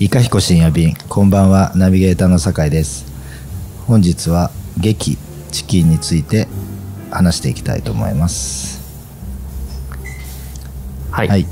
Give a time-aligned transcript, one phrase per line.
[0.00, 0.94] いかひこ深夜便。
[1.08, 3.04] こんばんはナビゲーターの酒井です。
[3.88, 5.18] 本日は劇
[5.50, 6.46] チキンについて
[7.10, 8.80] 話していきたいと思います。
[11.10, 11.46] はい、はい。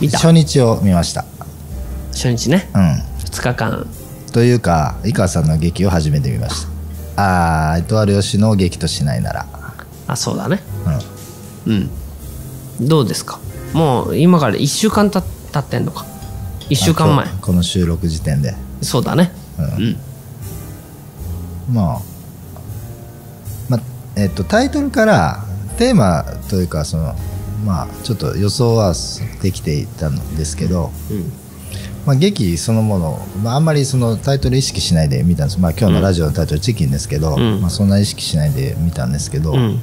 [0.00, 0.16] 見た。
[0.16, 1.26] 初日を見ました。
[2.12, 2.70] 初日ね。
[2.74, 2.80] うん。
[3.18, 3.86] 2日間。
[4.32, 6.66] というか井川さんの劇を初めて見まし
[7.14, 7.22] た。
[7.22, 9.46] ああるよしの劇としないなら。
[10.06, 10.62] あそうだね。
[11.66, 11.74] うん。
[11.74, 12.88] うん。
[12.88, 13.38] どうですか？
[13.74, 15.22] もう今から1週間た
[15.62, 16.04] 経ってんのか。
[16.68, 17.26] 1週間前。
[17.40, 18.54] この収録時点で。
[18.82, 19.32] そうだね。
[19.58, 19.64] うん。
[19.64, 21.74] うん。
[21.74, 22.00] まあ、
[23.68, 23.80] まあ
[24.16, 25.44] えっと、タイトルから
[25.78, 27.14] テーマというかその
[27.64, 28.94] まあちょっと予想は
[29.42, 31.32] できていたんですけど、うん。
[32.06, 37.60] まあ、劇そのもの、まあ、あんまりそのタイトル意識しないで見たんです、まあ、今日のラジオのタイトル「チキン」ですけど、うん。
[37.60, 39.80] まあ、そんな意識しないで見たんですけど、うん。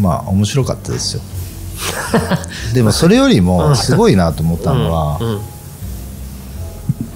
[0.00, 1.22] まあ面白かったですよ
[2.74, 5.40] でもそれよりもすごいなと思ったのは、うん。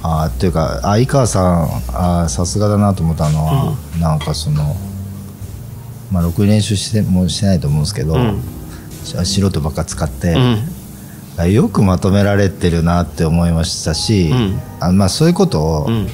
[0.02, 4.76] あーっていうか相川さんさすがだなと思ったのは、なんかその
[6.10, 8.40] まあろくに練習してもしてないと思うんですけど、うん。
[9.04, 10.58] し素人ばっか使って、うん。
[11.36, 14.60] あよくまとめられてるなって思いましたし、うん。
[14.80, 16.08] あまあ、そういうことをうん。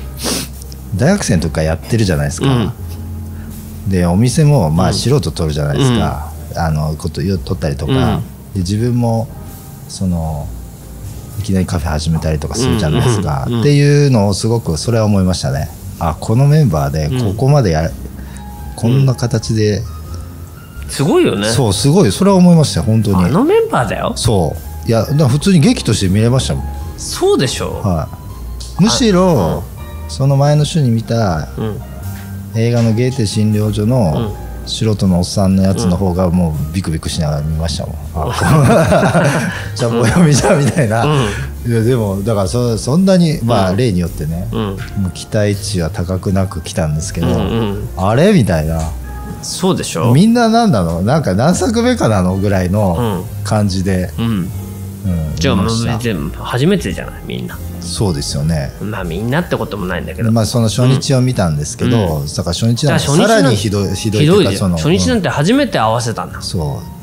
[0.96, 2.72] 大学生の時からやってるじゃないですか、うん。
[3.88, 8.22] でお店もまあ素人取るじゃないですか、あのこと取ったりとか、うん
[8.56, 9.28] で自分も
[9.88, 10.48] その
[11.38, 15.68] いきなりカフェ始めたりとかするじゃないですか、っていうのをすごくそれは思いましたね。
[15.98, 17.90] あこのメンバーでここまでや、
[18.74, 19.82] こんな形で、
[20.88, 21.48] すごいよね。
[21.48, 22.12] そうすごい。
[22.12, 23.24] それは思いましたよ本当に。
[23.24, 24.12] あのメンバーだよ。
[24.16, 24.54] そ
[24.84, 24.88] う。
[24.88, 26.64] いや普通に劇として見れましたもん、
[26.96, 27.80] そうでしょ。
[27.82, 28.08] は
[28.80, 29.62] い、むしろ、
[30.08, 31.80] その前の週に見たうん。
[32.58, 34.34] 映画の「ゲーテ診療所」の
[34.66, 39.22] 素人のおっさんのやつの方がもうビクビクしながら見ましたもん、あ
[39.74, 41.04] ジャンボ読みじゃんみたいな、
[41.66, 44.58] いやでもだからそそんなにまあ例によってね、うん。
[45.02, 47.36] もう期待値は高くなく来たんですけど、うんう
[47.78, 47.88] ん。
[47.96, 48.80] あれみたいな。
[49.42, 50.12] そうでしょ。
[50.12, 51.02] みんな何なの？
[51.02, 54.26] なんか何作目かなのぐらいのう感じで、うん。
[54.26, 54.48] うん
[55.36, 55.56] じゃあ
[56.42, 57.22] 初めてじゃない？
[57.26, 58.72] みんなそうですよね。
[58.82, 60.32] まあみんなってこともないんだけど。
[60.32, 65.18] まあその初日を見たんですけど、だから初日なんかだから初日なんさらにひどいひどいひどい初日なん。
[65.18, 66.38] て、て初めて合わせたんだ。
[66.38, 66.96] うんそう。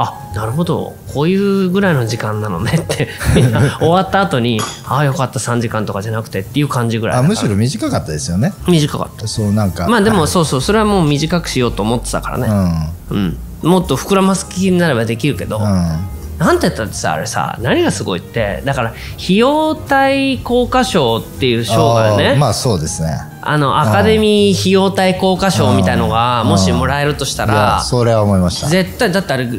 [0.00, 0.94] あなるほど。
[1.12, 3.08] こういうぐらいの時間なのねって。
[3.80, 8.52] 終わった後にああよかった3時間とかじゃなくてっていう感じぐらいあむしろ短かったですよね。
[8.68, 9.26] 短かった。
[9.26, 10.28] そうなんかまあでもはい。
[10.28, 10.60] そうそう。
[10.60, 12.92] それはもう短くしようと思ってたからね。
[13.10, 23.18] うん、もっと膨らます気になればできるけど、うん、うんなんて言ったってさあれさ何がすごいってだから費用対効果賞っていう賞がねまあそうですね。
[23.42, 26.48] あのアカデミー費用対効果賞みたいのがうん。
[26.48, 28.68] もしもらえるとしたらそれは思いました。
[28.68, 29.50] 絶対だってあれ延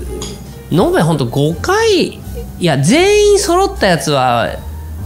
[0.71, 2.19] べほんと5回い
[2.59, 4.47] や全員揃ったやつは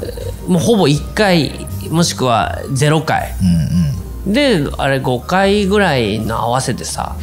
[0.01, 3.33] えーもうほぼ1回もしくは0回。
[3.41, 4.33] うんうん。
[4.33, 7.15] であれ5回ぐらいの合わせてさ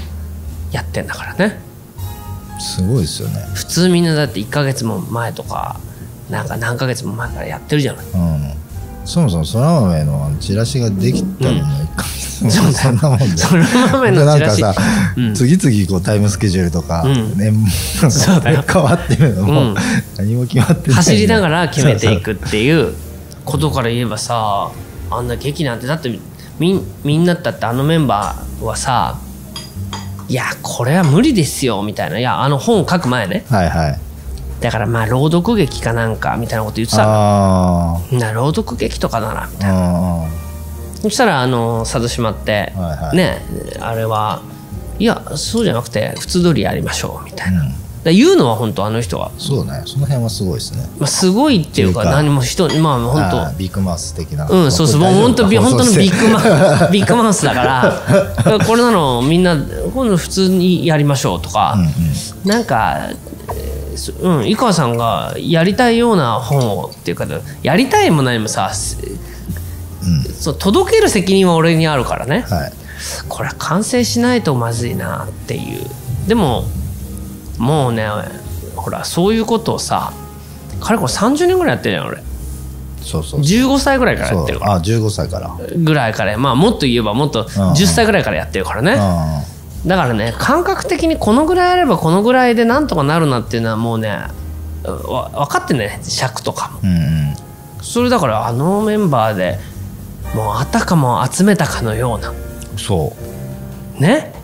[0.73, 1.61] やってんだからね
[2.61, 3.45] すごいですよね。
[3.55, 5.81] 普通みんなだって1ヶ月も前とか
[6.29, 8.07] なんか何ヶ月も前からやってるじゃない。
[8.07, 8.53] うん。
[9.05, 12.51] そもそもそら豆のチラシができたのも1ヶ月も。
[12.51, 13.27] そんなもんで。
[13.37, 15.35] そら豆のチラシなんかさ、うん。
[15.35, 17.37] 次々こうタイムスケジュールとか、うん。
[17.37, 17.53] ね
[18.11, 19.75] そうだよ変わってるのも、うん
[20.17, 20.97] 何も決まってない。
[20.97, 22.95] 走りながら決めていくっていう
[23.45, 24.71] ことから言えばさ
[25.11, 26.17] あんな劇なんてだって
[26.59, 29.19] みんみんなだってあのメンバーはさ
[30.31, 32.19] いやこれは無理ですよみたいな。
[32.21, 33.45] いやあの本を書く前ね。
[33.51, 34.01] はいはい。
[34.61, 40.25] だからまあ朗読劇かなんかみたいなこと言ってたな朗読劇とかならみたいな。
[40.25, 40.29] あ
[41.03, 43.17] そしたらあの佐渡島って、はいはい。
[43.17, 43.43] ね
[43.81, 44.43] あれは
[45.01, 49.83] いやそうじゃなくて普通通りやりましょうみたいな、うんだ言うのは本当あの人は、そうね。
[49.85, 50.89] その辺はすごいですね。
[50.99, 53.59] まあ、すごいっていうか何も人まあ本当。
[53.59, 54.49] ビッグマウス的な。
[54.49, 59.55] うん、そうそう、本当、本当のビッグマウ ビッグマウスだから、これなのみんな、
[59.95, 61.93] 今度普通にやりましょうとか、うんうん。
[62.45, 63.11] なんか、
[64.23, 67.27] うん、井川さんがやりたいような本をっていうか、
[67.63, 68.97] やりたいも何もさ、す
[70.39, 72.73] そう届ける責任は俺にあるからね、はい。
[73.29, 75.87] これは完成しないとまずいなっていう。
[76.27, 76.65] でも、
[77.61, 78.09] もうね、
[78.75, 80.13] ほら、そういうことをさ、
[80.81, 82.23] かれこれ30年ぐらいやってるじゃん、俺。
[83.03, 84.75] そうそう15歳ぐらいからやってるから。
[84.75, 85.51] あ15歳から。
[85.77, 88.93] ぐらいからまあもっと言えばもっとん10歳ぐらいからやってるからね、
[89.85, 94.11] うだからね感覚的にこのぐらいあればこのぐらいでなんとかなるなっていうのはもうね
[94.85, 96.89] わ分かってんね尺とかも。
[96.89, 97.37] んうんうん。
[97.83, 99.59] それだからあのメンバーで
[100.35, 102.33] もうあたかも集めたかのような。
[102.77, 103.15] そ
[103.99, 104.03] う。
[104.03, 104.35] ね？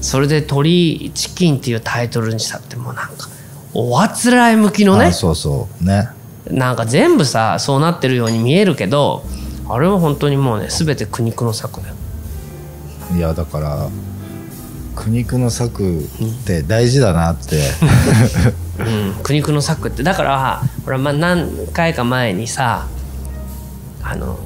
[0.00, 3.28] それで「鳥チキン」っていうタイトルにしたってもうなんか
[3.74, 5.06] おあつらい向きのね。
[5.06, 5.84] あそうそう。
[5.84, 6.08] ね。
[6.50, 9.24] なんか全部さそうなってるように見えるけど
[9.68, 11.94] あれは本当にもうね全て苦肉の策だよ。
[13.14, 13.88] いやだから
[14.96, 16.02] 苦肉の策っ
[16.44, 17.70] て大事だなって、
[18.78, 20.02] うん、苦肉の策って。
[20.02, 22.88] だからほら、まあ、何回か前にさ
[24.02, 24.38] あの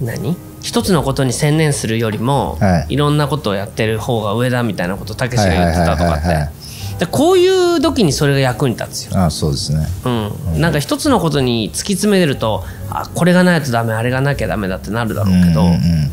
[0.00, 0.36] 何？
[0.62, 2.94] 一つのことに専念するよりも、はい。
[2.94, 6.58] い、ろんなことをやってる方が上だみたいなことたけしが言ってたとかって。
[6.98, 9.86] でこういう時にそれが役に立つよ、あそうですね。
[10.04, 16.10] うん、なんか一つのことに突き詰めるとあこれがないとダメあれがなきゃダメだってなるだろうけど、うんうんうん。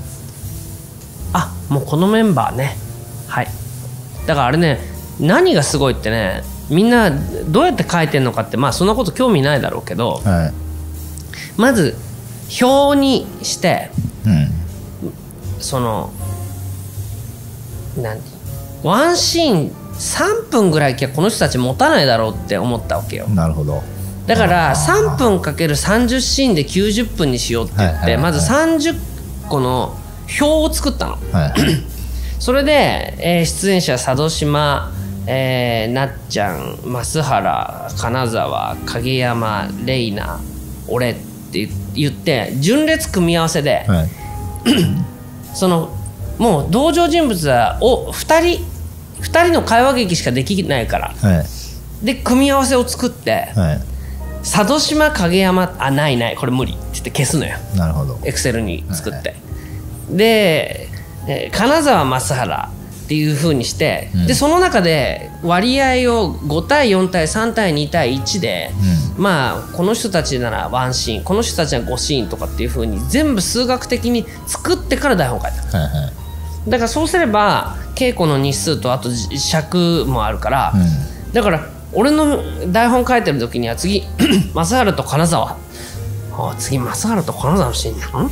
[1.33, 2.77] あもうこのメンバーね。
[3.27, 3.47] はい。
[4.27, 4.79] だからあれね
[5.19, 7.09] 何がすごいってねみんな
[7.47, 10.53] どうやって書いてんのかってまあそんなこと興味ないだろうけどはい。
[11.57, 11.95] まず
[12.61, 13.89] 表にして
[14.25, 14.49] うん。
[15.59, 16.11] その
[17.97, 18.19] 何
[18.83, 23.27] ワンシーン3分ぐらいきゃこの人たち持たないだろうって思ったわけよ。
[23.29, 23.81] なるほど。
[24.27, 27.75] だから3分かける30シーンで90分にしようって。
[27.77, 28.95] 言ってまず30
[29.49, 29.97] 個の
[30.39, 31.17] 表を作ったの。
[31.31, 31.53] はい。
[32.39, 34.91] それで、えー出演者佐渡島、
[35.25, 40.39] えーなっちゃん増原金沢影山レイナ
[40.87, 41.15] 俺
[41.63, 44.09] って言って順列組み合わせで、はい。
[45.55, 45.95] その
[46.37, 48.65] もう登場人物はお2人
[49.21, 51.43] 2人の会話劇しかできないからは
[52.01, 52.05] い。
[52.05, 53.81] で組み合わせを作ってはい。
[54.43, 57.57] 佐渡島影山あないないこれ無理って言って消すのよ。
[57.75, 58.19] なるほど。
[58.23, 59.35] エクセルに作って、
[60.11, 60.87] で
[61.27, 62.69] えー金沢増原
[63.05, 64.27] っていう風にして、うん。
[64.27, 68.71] でその中で割合を5対4対3対2対1で、
[69.17, 75.77] まあこの人たちならワンシーンこの人たちは5シーンとかっていう風に全部数学的に作ってから台本書いた。
[75.77, 76.11] はいは
[76.67, 76.69] い。
[76.69, 80.73] だからそうすれば稽古の日数とあとじ尺もあるから、
[81.31, 84.03] うだから俺の台本書いてる時には次
[84.53, 85.57] 正原と金沢。
[86.37, 88.29] あ次正原と金沢のシーンなの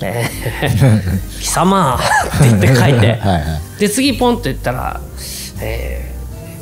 [0.00, 1.96] えー、貴様。
[1.96, 1.98] っ
[2.40, 2.82] て言って書いて。
[2.90, 3.38] はいは
[3.76, 3.80] い。
[3.80, 5.00] で次ポンって言ったら、
[5.60, 6.14] え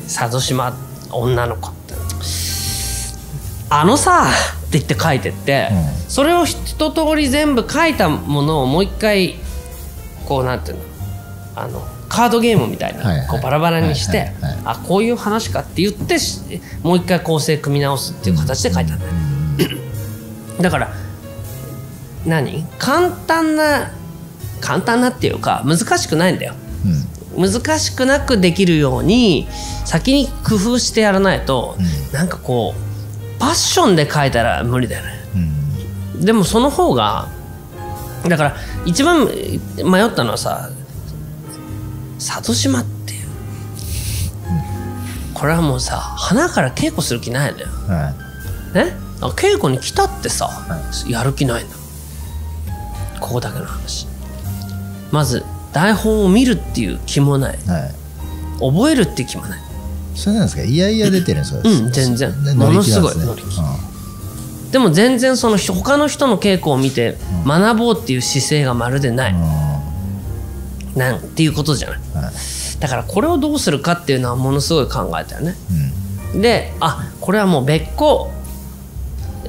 [0.06, 0.76] ー、佐渡島
[1.10, 1.70] 女の子
[3.68, 4.26] あのさ
[4.68, 6.10] って言って書いてって、うん。
[6.10, 9.34] それを一通り全部書いたものをもう一回
[10.26, 10.82] こうなんていうの
[11.56, 13.26] あのカードゲームみたいにはいはい。
[13.28, 14.32] こうバラバラにして、
[14.64, 19.12] あこういう話かって言ってしもう一回構成組み直すっていう形で書いたんだよ、
[20.60, 20.92] だから
[22.24, 22.64] 何？
[22.78, 23.90] 簡単な
[24.60, 26.54] 簡単なっていうか難しくないんだよ。
[27.36, 27.50] うん。
[27.50, 29.46] 難しくなくできるように
[29.84, 31.76] 先に工夫してやらないと、
[32.12, 32.85] なんかこう
[33.38, 35.12] パッションで書いたら無理だよね。
[36.14, 36.24] うん。
[36.24, 37.28] でもその方が
[38.28, 40.70] だから一番迷ったのはさ
[42.18, 43.26] 里島っていう、
[45.34, 47.66] これはもうさ花から稽古する気ないのよ。
[47.66, 48.14] は
[48.74, 48.96] ね？
[49.20, 51.76] あ稽古に来たってさ、はやる気ないんだ
[53.20, 54.06] ここだけの話。
[55.12, 57.58] まず台本を見るっていう気もない。
[57.58, 57.94] いはい。
[58.58, 59.60] 覚えるっていう気もない
[60.16, 60.62] それなんですか？
[60.62, 61.68] いやいや出てるんですか？
[61.68, 62.44] うん全然。
[62.44, 63.66] でものすごい乗り気ですね。
[64.72, 69.40] でも全然その他の人の稽古を見て学ぼうっていう姿勢がまるでない、うん。
[69.40, 69.66] うん
[70.96, 71.98] なんていうことじゃない。
[72.14, 72.80] はい。
[72.80, 75.54] だからこれをどうするかっていうのはものすごい考えたよね。
[76.34, 76.40] うん。
[76.40, 78.32] であこれはもう別個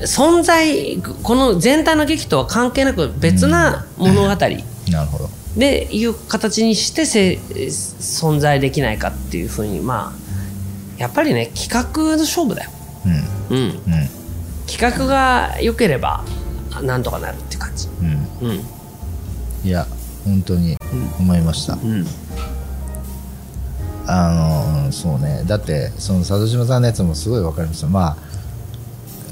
[0.02, 4.28] 存在この全体の劇とは関係なく別な物語。
[4.28, 4.58] なる
[5.10, 5.30] ほど。
[5.56, 10.27] でいう形にしてせ存在できないかっていうふうにまあ
[10.98, 12.72] やっぱりね企画の勝負だよ、
[13.50, 13.58] うん。
[13.58, 13.78] うん、うん。
[14.68, 16.24] 企画が良ければ
[16.82, 17.88] なんとかなるって感じ。
[18.42, 18.50] うん。
[18.50, 18.62] うん。
[19.64, 19.86] いや
[20.26, 20.78] 本当に
[21.20, 22.06] 思いました、うん。
[24.06, 25.44] あのうんそうね。
[25.46, 28.38] だってその佐渡島さんのやつもすごいわかりましたまあ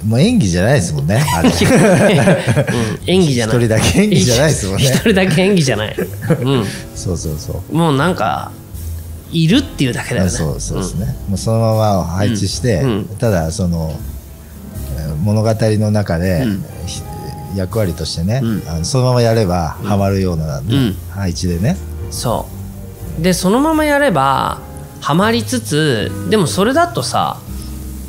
[0.06, 1.24] もう演技じゃないですもんね。
[1.36, 1.56] あ れうん。
[3.08, 3.58] 演技じゃない。
[3.58, 4.84] 一人だけ演技じゃないですもんね。
[4.84, 6.08] 一人だけ演技じゃない、う
[6.96, 7.76] そうそうそう。
[7.76, 8.52] ん、もうなんか
[9.36, 10.30] いるっていうだけだよね。
[10.30, 12.84] そうそうですね、もうそのまま配置して、
[13.20, 13.92] ただその
[14.98, 16.46] えー物語の中で、
[17.56, 18.70] 役割としてね、うん。
[18.70, 20.62] あのそのままやればハマるような、
[21.10, 21.76] 配置でね、
[22.12, 22.48] そ
[23.20, 23.22] う。
[23.22, 24.60] でそのままやれば
[25.02, 27.40] ハマりつつでもそれだとさ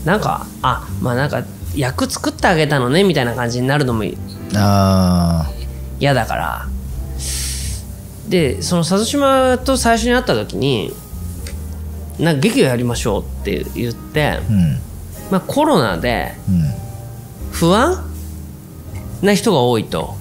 [0.04, 4.04] なんかあまあなんか役作ってあげたのねみたいな感じになるのも
[4.54, 5.48] あ
[6.00, 6.66] 嫌だから。
[8.28, 10.92] でその佐渡島と最初に会った時に
[12.18, 14.78] なんか劇をやりましょうって言ってー、うん。
[15.30, 16.72] まあ、コロナでうん。
[17.52, 18.04] 不安
[19.22, 20.14] な人が多いと。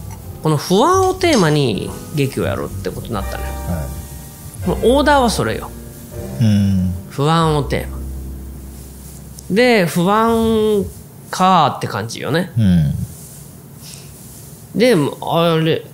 [0.44, 3.52] この不安をテーマに劇をやろうってことになったのよ。
[3.52, 3.88] は
[4.68, 5.70] もうオーダーはそれよ。
[6.42, 6.94] いうん。
[7.10, 7.98] 不安をテーマ。
[9.50, 10.86] で不安
[11.32, 12.52] かって感じよね。
[12.58, 12.94] うん。
[14.80, 15.86] であれ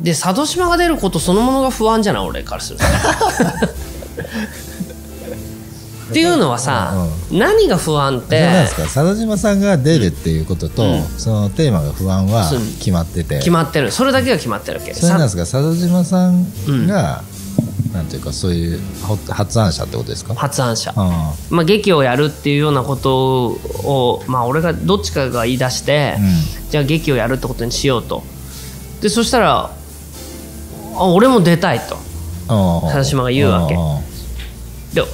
[0.00, 2.26] で佐渡島が出ることそのものが不安じゃない？
[2.26, 2.84] 俺からすると
[6.10, 8.82] っていうのはさ、何が不安ってなんですか？
[8.82, 11.02] 佐渡島さんが出るっていうことと、うん。
[11.04, 13.38] そのテーマが不安は決まってて。
[13.38, 13.90] 決まってる。
[13.92, 14.92] それだけが決まってるわけ。
[14.94, 15.42] それなんでさすか？
[15.42, 16.46] 佐渡島さん
[16.86, 17.22] が、
[17.92, 20.34] なんていうかそういうほ発案者ってことですか？
[20.34, 28.22] 発案者、あまあ、劇をやるっていうようなことを、まあ、俺がどっちかが言い出して、うじゃあ劇をやるってことにしようと。
[29.00, 29.70] でそしたら
[30.94, 31.96] あ俺も出たいと。
[32.48, 33.74] あ佐渡島が言うわけ。
[33.76, 34.00] あ
[34.94, 35.06] でお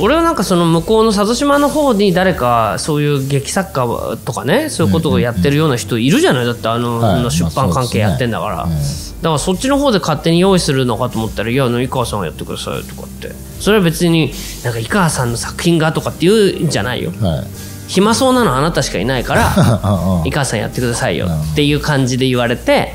[0.00, 6.46] 俺はなんかその向こうの佐渡島の方に誰かそういう劇作家とかねそういうことをやってるような人いるじゃない？
[6.46, 7.22] だってあの、はい。
[7.22, 13.30] の出版関係やってんだから、まあそうですだからそっちの方で勝手に用意するのかと思ったら「いや井川さんがやってください」とかって。
[13.60, 14.32] それは別に
[14.64, 17.12] なんか井川さんの作品がとかって言うんじゃないよ。
[17.20, 17.46] はい。
[17.88, 22.94] 暇そうなのはあなたしかいないからあ 井川さんやってくださいよっていう感じで言われて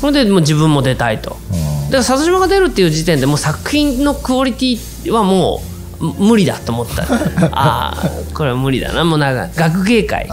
[0.00, 1.30] それでもう自分も出たいと。
[1.30, 5.69] だから佐渡島が出るっていう時点でもう作品のクオリティはもうむ
[6.00, 7.04] 無理だと思った。
[7.52, 9.04] ああこれは無理だな。
[9.04, 10.28] もうなんか学芸会。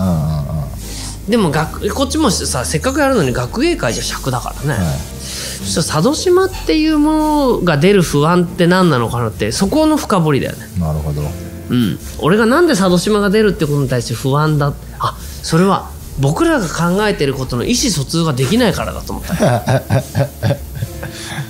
[1.28, 4.98] でも学こっちもさせっかくやるのに学芸会じゃ尺だからね、はい。
[5.20, 10.70] そしたら佐渡島っていうものが出る不安って何なのかなってそこの深掘りだよね。
[10.80, 11.22] なるほど。
[11.70, 12.00] うん。
[12.20, 19.36] 俺がなんで佐渡島が出るってことに対して不安だあそれは僕らが考えてることの意思疎通ができないからだと思った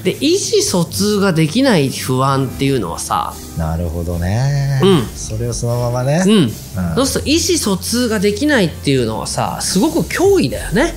[0.04, 5.06] で意思疎通ができない不安っていうのはさなるほどね、うん。
[5.06, 6.50] それをそのままね、うん、
[6.96, 10.94] そうすると意思疎通ができないっていうのはさすごく脅威だよね。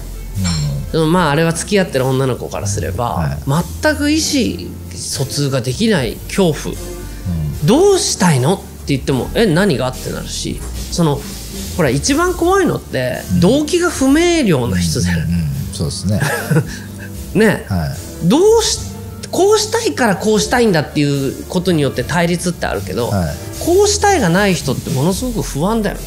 [0.93, 3.65] でもまああれは付き合ってる女の子からすれば、はい。
[3.83, 6.75] 全く意思疎通ができない恐怖。
[7.65, 11.21] どうしたいのって言ってもえ何がってなるしその
[11.77, 15.75] ほら一番怖いのって動機が不明瞭な人だようん、うん。
[15.75, 16.21] そうですね。
[17.35, 17.67] ね。
[17.69, 18.29] はい。
[18.29, 18.90] どうし
[19.31, 23.37] こうしたいからこうしたいんだっていうことによって対立ってあるけど、はい。
[23.65, 26.03] こうしたいがない人ってものすごく不安だよね。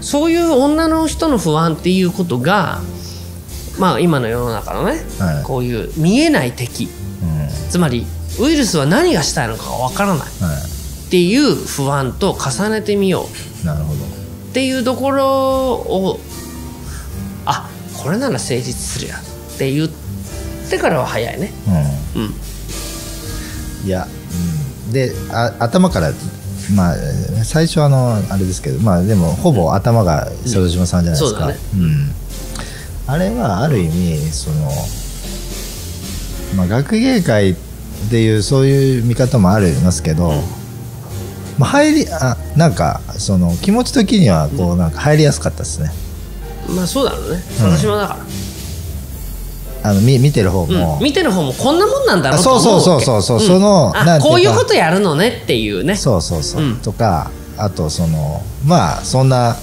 [0.00, 2.80] そういう女の人の不安っていうことが
[3.78, 5.44] まあ今の世の中のね、はい。
[5.44, 6.88] こういう見えない敵。
[7.22, 7.40] うん。
[7.40, 8.06] うんつまり
[8.38, 10.18] ウイルスは何がしたいのかがわからない。
[10.18, 10.24] は
[11.06, 13.26] っていう不安と重ねてみよ
[13.60, 13.62] う。
[13.62, 14.04] いなるほど。
[14.04, 15.26] っていうところ
[15.74, 16.20] を
[17.44, 17.68] あ
[18.02, 19.16] これなら成立するや。
[19.18, 20.05] って言って
[20.78, 21.52] からは早いね。
[22.16, 22.22] うん。
[22.22, 22.34] うん。
[23.86, 24.06] いや、
[24.86, 26.12] うん、であ頭から
[26.74, 26.94] まあ
[27.44, 31.60] 最初あのあれですけどまあでもほぼ頭が佐渡島さんじゃないですか、そうだね。
[31.74, 32.14] うん。
[33.06, 34.70] あれはある意味その、
[36.56, 37.54] まあ、学芸会っ
[38.10, 40.32] ていうそういう見方もありますけど、
[41.58, 45.90] まあ、入りあなんかその気持ち的にはこうなんか入りやすかったですね。
[46.68, 47.42] まあそうだろうね。
[47.60, 48.20] 私もだから、
[49.88, 51.04] あの見見てる方も、うん。
[51.04, 53.46] 見てる方もこんなもんなんだろあうとそうそうそうそうそう。
[53.46, 55.94] そのあこういうことやるのねっていうね。
[55.94, 56.76] そうそうそう、うん。
[56.78, 59.56] とかあとそのまあそんな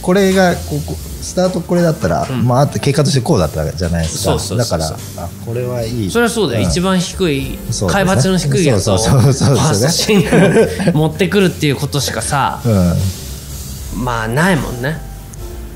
[0.00, 2.46] これがここスタートこれだったら、ん。
[2.46, 4.32] まあ結果としてこうだったじゃないですか。
[4.32, 4.78] そうそうそうそう。
[4.78, 6.10] だからあこれはいい。
[6.10, 6.70] それはそうだよ、ん。
[6.70, 9.56] 一番低い海抜の低いやつをフそうそうそうそう。
[9.56, 14.04] ァーストシーンに持ってくるっていうことしかさうん。
[14.04, 15.13] まあないもんね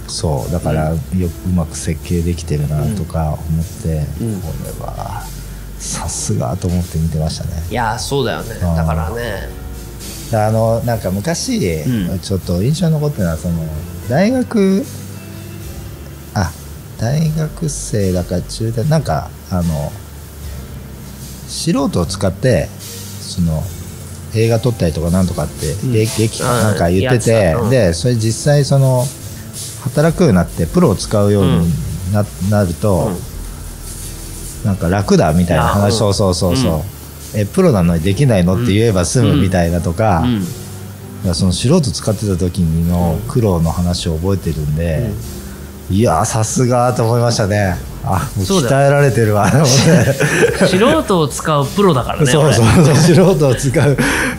[0.08, 0.98] そうだから、よ
[1.28, 4.40] くうまく設計できてるなとか思って、うん。
[4.40, 5.24] これは
[5.78, 7.62] さすがと思って見てましたね。
[7.70, 8.54] いやそうだよね。
[8.54, 9.48] だからね。
[10.30, 12.18] であのなんか昔、うん。
[12.20, 13.54] ちょっと印象に残ってるのはその
[14.08, 14.84] 大学
[16.34, 16.50] あ
[16.98, 19.92] 大学生だか中大なんかあの
[21.46, 22.66] 素人を使って
[23.20, 23.62] その
[24.34, 25.92] 映画撮ったりとかなんとかって、ん。
[25.92, 27.70] 劇劇かなんか言ってて、うん。
[27.70, 29.04] でそれ実際その
[29.82, 31.70] 働くようになってプロを使うように
[32.12, 33.10] な,、なると、
[34.64, 34.66] うん。
[34.66, 37.40] なんか楽だみたいなあ話、うんそうそうそうそう、うん。
[37.40, 40.24] えプロなのにできないのって言えば済むみたいなとか,、
[41.24, 41.34] うん。
[41.34, 45.10] その素人使ってた時の苦労の話を覚えてるんで、
[45.90, 47.76] いやーさすがと思いましたね
[48.16, 49.50] あ鍛えられてるわ。
[49.50, 52.94] と思って素人を使うプロだからねそうそうそう。
[52.94, 53.96] 素人を使う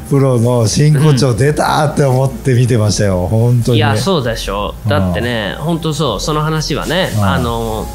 [0.09, 3.27] プロの真骨頂出たって思って見てましたよ。
[3.27, 4.75] 本当に俺いやそうでしょ。
[4.87, 6.19] だってね本当そう。
[6.19, 7.23] その話はねうん。
[7.23, 7.87] あの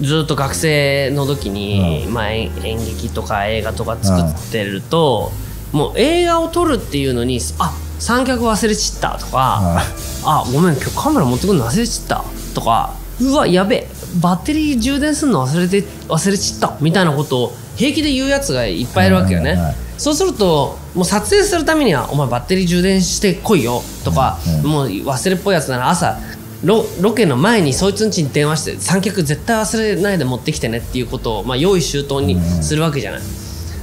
[0.00, 5.30] ずっと学生の時に、まあ、演演劇とか映画とか作ってると、
[5.70, 9.80] もう映画を撮るっていうのにあ三脚忘れちったとか、
[10.24, 12.24] あごめん今日カメラ持ってくるの忘れちった
[12.56, 13.88] とかうわやべえ
[14.20, 19.76] バッテリー充電するの忘れて忘れちったみたいなことを平気で言うやつがいっぱいいるわけよね、はいはいはい。
[19.98, 26.18] そうするともう撮影するためには「お前バッテリー充電してこいよ」とか、うんもう忘れっぽいやつなら朝
[26.62, 33.20] ロロケの前にそいつんちに電話して三脚絶対忘れないで持ってきてねっていうことを、まあ、用意周到にするわけじゃない、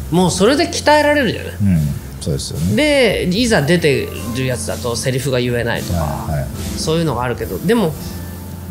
[0.10, 1.54] もうそれで鍛えられるじゃない。
[1.62, 1.88] うん。
[2.22, 2.76] そうですよね。
[2.76, 6.48] でいざ出てるやつだとセリフが言えないとか、はいはい。
[6.78, 7.94] そういうのがあるけどでも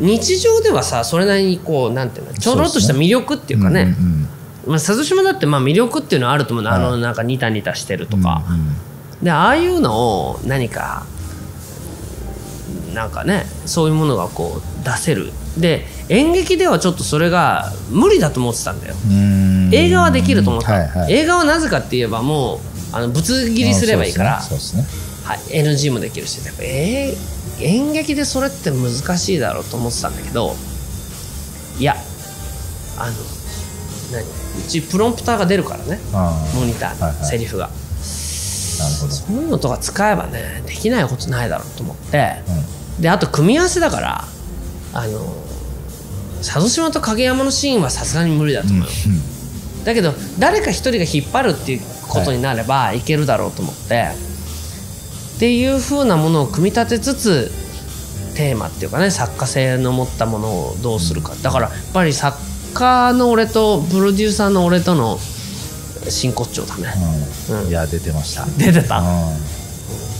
[0.01, 3.95] 日常ではさそれなりにこうなんていうのちょろっとした魅力っていうかね。
[4.67, 6.79] まあ、佐渡島だってまあ魅力っていうのはあると思うの、はい。
[6.79, 8.61] あのなんかニタニタしてるとか、うんうん
[9.21, 9.99] でああいうの
[10.31, 11.05] を何か
[12.93, 15.31] なんかねそういうものがこう出せる。
[15.57, 18.95] で演劇ではちょっとそれが無理だと思ってたんだよ。
[19.09, 19.69] うん。
[19.73, 21.13] 映画はできると思った、はいはい。
[21.13, 22.59] 映画はなぜかって言えばもう
[22.93, 24.41] あのぶつ切りすればいいから。
[24.41, 24.85] そうですね
[25.23, 26.45] はい、NG もできるし。
[26.45, 30.55] やっぱえー演劇でそれって難しいだろうと思ってたんだけど
[31.77, 31.95] いや
[32.97, 33.13] あの
[34.11, 34.23] 何？
[34.23, 35.99] うちプロンプターが出るからね。
[36.55, 37.25] モニターに、はいはい。
[37.25, 37.69] セリフが。
[37.69, 42.37] そういうのとか使えばねできないことないだろうと思って、
[42.99, 44.23] であと組み合わせだから
[44.93, 45.19] あの
[46.39, 48.79] 佐渡島と影山のシーンはさすがに無理だと思う。
[48.79, 48.87] よ、
[49.85, 54.07] だけど誰か一人が引っ張るっていうことになればいけるだろうと思って、
[55.41, 57.51] っていう風なものを組み立てつつ
[58.35, 61.33] テーマっていうかね作家性の持ったものをどうするか。
[61.41, 62.37] だからやっぱり作
[62.75, 65.17] 家の俺とプロデューサーの俺との
[66.07, 66.93] 真骨頂だね、
[67.49, 67.61] うん。
[67.63, 67.69] うん。
[67.69, 68.45] いや出てました。
[68.45, 69.03] 出てた、う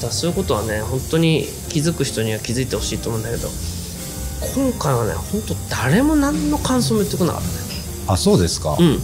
[0.01, 3.47] らそういうことはね本当に気づく人には気づいてほしいと思うんだけど
[4.55, 7.53] 今回はね本当誰も何の感想も言ってこなかったね。
[8.07, 8.75] んあそうですか。
[8.79, 8.97] うん、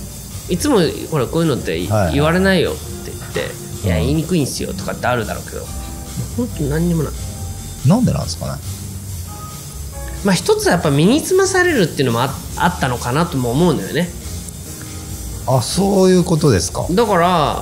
[0.49, 0.79] いつも
[1.11, 3.51] ほらこういうのっていはいはい言われないよって言って
[3.85, 5.76] 「いやうん言いにくいんすよ」とかってあるだろうけど
[6.35, 7.13] 本当に何にもない。
[7.87, 8.61] なんでなんですかね。
[10.25, 14.09] まあ一つはやっぱ身につまされるっていうのもああったのかなとも思うんだよね。
[15.47, 16.85] あそういうことですか。
[16.91, 17.61] だから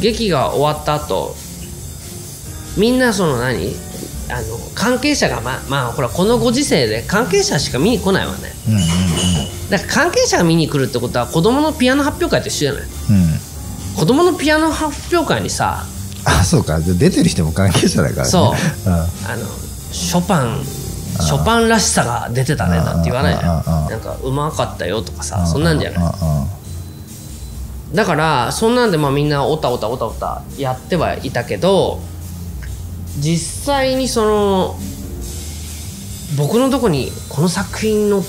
[0.00, 1.34] 劇が終わった後
[2.76, 3.74] みんなその何？
[4.30, 8.52] あの関係者がままあほらこのご時世で関係者しか見に来ないわね。
[8.68, 8.80] うんうん
[9.70, 12.82] だから関係者が見に来るってことは子供のピアノ発表会と一緒じゃない？
[12.82, 13.38] うんうん。
[13.96, 15.84] 子供のピアノ発表会にさ
[16.24, 16.80] あそうか。
[16.80, 18.28] で出てる人も関係者だからね。
[18.30, 18.54] そ
[18.86, 18.90] う。
[18.90, 18.94] うん。
[18.94, 19.08] あの
[19.92, 23.64] ショパンショパンらしさが出てたねなんて言わないじゃん。
[23.88, 26.02] なんかうまかったよとかさそんなんじゃない。
[27.92, 32.00] いだからそんなんでまあみんなおたおたおたおたやってはいたけど
[33.20, 34.76] 実際にその
[36.36, 38.22] 僕のとこにこの作品の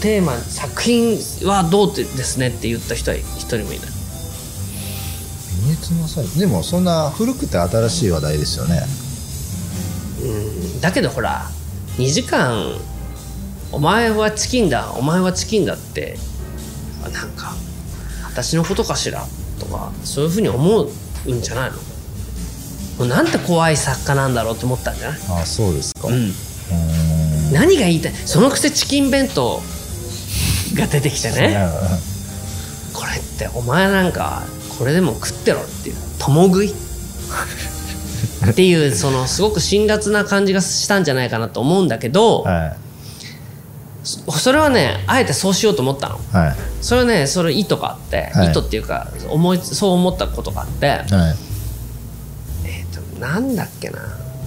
[0.00, 3.88] テーマ作品はどうですねって言った人は一人もいない
[5.70, 8.82] 身につまされでもそんな古くて新しい話題ですよね。
[10.22, 10.80] うん。
[10.80, 11.46] だけどほら
[11.98, 12.74] 2時間
[13.72, 16.18] 「お前はチキンだお前はチキンだ」って
[17.02, 17.54] なんか
[18.24, 19.26] 私のことかしら？
[19.58, 20.90] とかそういうふうに思う
[21.34, 21.76] んじゃないの？
[22.98, 26.08] もうなんて怖い作家なんだろうって思ったんじゃない、あそうですか。
[26.08, 26.32] う、ん。
[27.52, 28.14] 何が言いたい？
[28.26, 29.62] そのくせチキン弁当
[30.74, 31.68] が出てきてね。
[32.92, 34.42] これってお前なんか
[34.80, 36.70] これでも食ってろっていう共食い。
[38.50, 42.76] っていうそのすごく辛辣な感じがしたんじゃないかなと思うんだけど、は
[44.02, 46.16] それはねあえてそうしようと思ったの。
[46.16, 46.56] いはい。
[46.80, 48.50] それはねそれ意図があって、はい。
[48.50, 51.06] 意図っていうか思いそう思ったことがあって、はい。
[52.64, 54.00] えー、となんだっけな。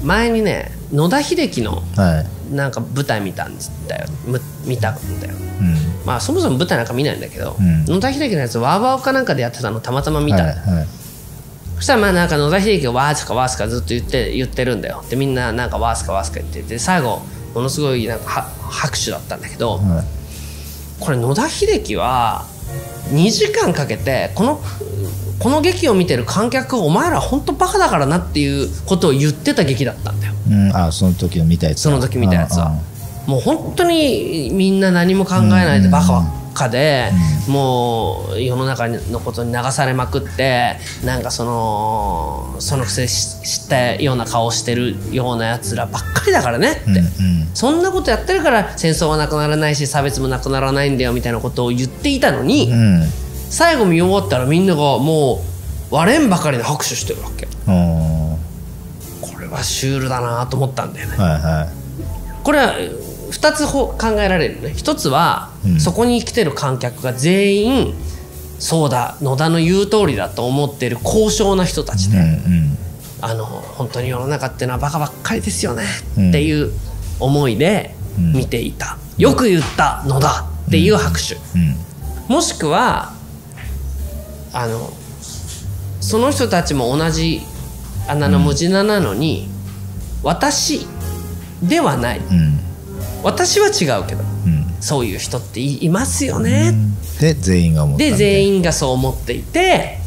[0.04, 4.07] 前にね野田秀樹のはいなんか舞台見たんだよ。
[4.25, 5.33] む見たんだよ。
[5.33, 6.05] うん。
[6.05, 7.85] まあそもそも舞台なんか見ないんだけど、うん。
[7.85, 10.37] 野田秀樹のやつワーワーかなんかでやってたのたまたま見た。
[10.37, 10.87] の、はいはい。
[11.75, 15.03] そしたらまあなんか野田秀樹がワースかワースかずっと言って言ってるんだよ。
[15.09, 16.61] でみんななんかワースかワースか言って。
[16.63, 17.21] て最後
[17.53, 20.05] ものすごいなんかは拍手だったんだけど、はい。
[20.99, 22.45] これ野田秀樹は
[23.09, 24.61] 2時間かけてこの
[25.39, 30.34] この劇を見てる観客お前ら本当バカだからなっていうことを言ってた劇だったんだよ。
[30.50, 31.82] うんあその時の見たやつ。
[31.82, 32.72] その時見たやつは。
[33.28, 37.10] もう本当にみんな何も考えないでバカばっかで、
[37.48, 47.04] もう世の中のことに流されまくってなんかそのそのくせし知ったような顔してるようなやつらばっかりだからねって、うんうん。
[47.54, 53.04] そんなことやってるから戦争はなくならないし差別もなくならないんだよみたいなことを言っていたのに、うん
[53.53, 55.43] 最後見終わったらみんながも
[55.91, 57.47] う割れんばかりで拍手してるわけ。
[57.67, 58.31] うん。
[58.31, 58.37] は
[59.21, 61.15] これはシュールだなと思ったんだよね。
[61.15, 61.69] いは
[62.43, 64.69] これは2つほ考えられるね。
[64.69, 65.79] 1つは、うん。
[65.79, 67.93] そこに来てる観客が全員
[68.57, 72.77] そうだ野田の言う通りだと思ってる高尚な人たちで、いうんうん。
[73.21, 75.83] あの本当に世の中っていうのはバカばっかりですよね、
[76.17, 76.29] うん。
[76.29, 76.71] っていう
[77.19, 78.33] 思いでうん。
[78.33, 81.75] 見ていた、よく言った野田っていう拍手、うん。
[82.27, 83.13] もしくは
[84.53, 84.91] あの
[85.99, 87.41] その人たちも同じ
[88.07, 89.49] 穴の無地ななのに、
[90.21, 90.87] 私
[91.61, 92.19] ではない。
[92.19, 92.59] うん。
[93.23, 94.63] 私は違うけどうん。
[94.79, 96.73] そういう人っていいますよね、
[97.19, 99.99] で全員が思ったで全員員がそう思っていて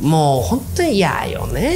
[0.00, 1.74] もう本当に嫌よね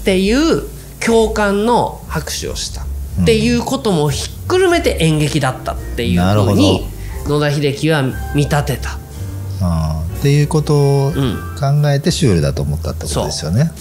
[0.00, 2.82] っていう共感の拍手をした。
[3.22, 6.84] っていうこともひっくるめて演劇だったっていうふうに
[7.26, 8.02] 野田秀樹は
[8.34, 8.98] 見立てた。
[10.18, 10.74] っていうこと
[11.06, 13.72] をうん考えてシュールだと思ったってことですよね。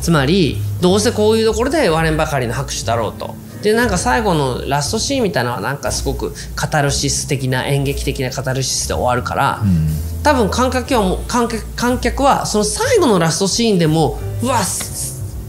[0.00, 3.34] つまりどうせこういうところで割れんばかりの拍手だろうと。
[3.62, 9.88] でなんか最後のラストシーンみたいなのはなんかすごくカタルシス的な演劇的なカタルシスで終わるから、うん。
[10.22, 14.64] 多分観客は観客観客はその最後のラストシーンでもうわっ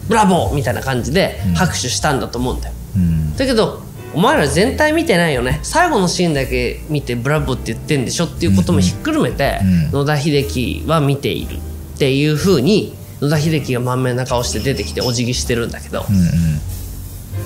[0.08, 3.36] ブラボーみたいな感じで拍手したんだと思うんだよ、うん。
[3.38, 5.60] だけどお前ら全体見てないよね。
[5.64, 9.92] 最後のシーンだけ見てブラボーって言ってんでしょっていうこともひっくるめて、うん。
[9.92, 11.58] 野田秀樹は見ている
[11.96, 16.16] っていうふうに野田秀樹が満面な顔して出てきてお辞儀してるんだけど、うん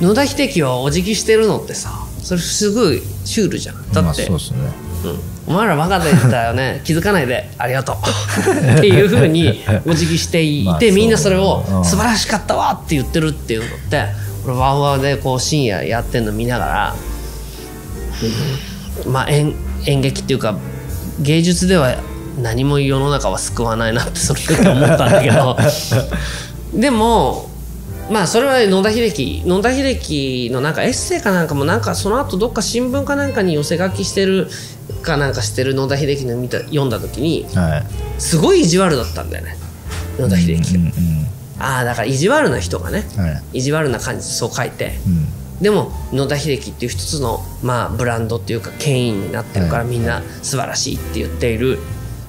[0.01, 0.07] うん。
[0.07, 3.91] 野田秀樹はお辞儀してるのってさそれすごいシュールじゃん。
[3.91, 4.39] だまあって、そうん、
[5.47, 6.81] お前らバカで言ったよね。
[6.85, 7.49] 気づかないで。
[7.57, 8.77] ありがとう。
[8.77, 11.85] っていうふうにお辞儀していて、 みんなそれをうん。
[11.85, 14.13] 素晴らしかったわって言ってるっていうのって俺
[14.45, 16.95] ワンワンでこう深夜やってんの見ながら、
[19.05, 20.57] うんまあ演演劇っていうか
[21.19, 21.97] 芸術では
[22.41, 25.57] 何も世の中は救わないなってその時思ったんだけど。
[26.79, 27.49] でも
[28.09, 34.49] まあそれは野田秀樹野田秀樹のなんかエッセイかなんかもなんかその後どっか新聞かなんかに寄せ書きしてる
[35.01, 37.83] かなんかしてる野田秀樹の見た読んだ時にはい。
[38.19, 39.57] すごい意地悪だったんだよね
[40.19, 40.73] 野田秀樹。
[40.73, 41.22] が、うんうん
[41.63, 43.59] ああだから意地悪な人がねはい。
[43.59, 45.61] 意地悪な感じでそう書いてうん。
[45.61, 49.91] でも野田秀樹っていう一つの、まあ、ブランドっていうか権威になってるからはい。
[49.91, 51.79] みんな素晴らしいって言っている。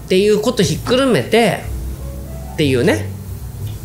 [0.04, 1.64] っていうことひっくるめて
[2.52, 3.08] っていうね。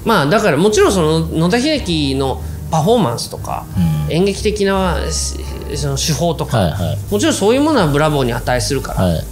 [0.06, 3.66] まあだからもちろんその野田秀樹のパフォーマンスとか、
[4.08, 4.14] うん。
[4.14, 5.40] 演劇的なし
[5.76, 6.98] その手法とか、はいはい。
[7.12, 9.24] もちろんそういうものはブラボーに値するから、はい。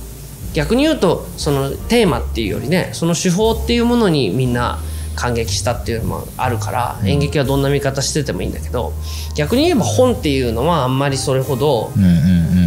[0.53, 4.79] 逆に言うとそのテーマっていうよりねその手法っていうものにみんな
[5.17, 8.93] 感激したっていうのもあるから、演劇はどんな見方しててもいいんだけど
[9.35, 11.91] 逆に言えば本っていうのはあんまりそれほど、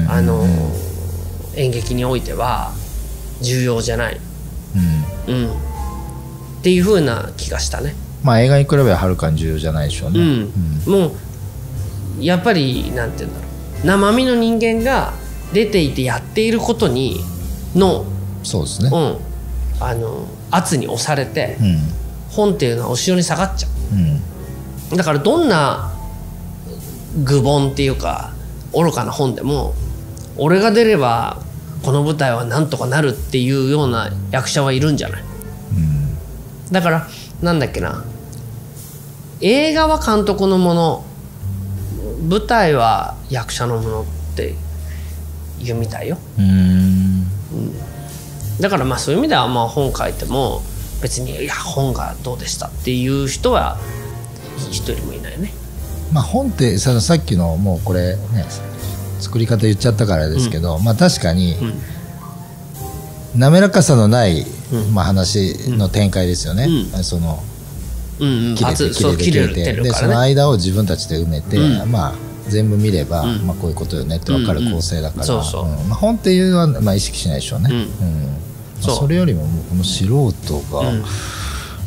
[0.08, 0.44] あの
[1.54, 2.72] 演劇においては
[3.40, 4.20] 重要じゃない、
[5.28, 5.34] うん。
[5.34, 7.94] うん、っていう風な気がしたね。
[8.24, 10.18] まあ映画に比べばはるかに重要じゃないでしょうね。
[10.18, 10.52] うん。
[10.86, 11.12] もう
[12.18, 13.86] やっぱりなんて言うんだろう。
[13.86, 15.14] 生身の人間が
[15.52, 17.20] 出ていてやっていることに
[17.76, 18.04] の,、
[18.42, 18.90] そうですね。
[18.92, 19.16] うん、
[19.80, 21.78] あの圧に押されて、うん
[22.30, 23.96] 本っていうのは後ろに下がっちゃう。
[23.96, 24.22] ん。
[24.92, 25.92] うだからどんな
[27.24, 28.32] 愚本っていうか
[28.72, 29.74] 愚かな本でも
[30.36, 31.42] 俺が出れば
[31.82, 35.22] この舞台はなんとかなるっていうような役者はいるんじゃない？
[35.22, 36.72] うん。
[36.72, 37.08] だから
[37.42, 38.04] なんだっけな？
[39.40, 41.04] 映画は監督のもの
[42.28, 44.04] 舞台は役者のものっ
[44.36, 44.54] て
[45.58, 46.18] 言うみたいよ。
[46.38, 47.24] うん。
[48.60, 50.60] だからまあそういう意味ではまあ本書いても
[51.00, 53.78] 別にいや本がどうでしたっていう人は
[54.70, 55.52] 一人もいないね。
[56.12, 58.44] まあ本ってそのさっきのもうこれね
[59.20, 61.72] 作り方言っちゃったからですけど、まあ確かにうん。
[63.38, 64.92] 滑らかさのない、うん。
[64.92, 66.66] まあ、話の展開ですよね、
[66.98, 67.40] うその
[68.18, 68.54] うんうん。
[68.56, 71.92] 切れて切切れて切れてでその間を自分たちで埋めて、うん。
[71.92, 72.14] まあ
[72.48, 73.46] 全部見れば、うん。
[73.46, 75.42] まあ、こういうことよねって分かる構成だから、
[75.94, 78.49] 本っていうのは、まあ、意識しないでしょうね、うん
[78.80, 78.96] そう。
[78.96, 81.04] それよりももうこの素人がうん。